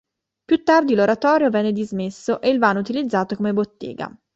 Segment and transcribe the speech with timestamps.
[0.45, 4.11] Più tardi l'oratorio venne dismesso e il vano utilizzato come bottega.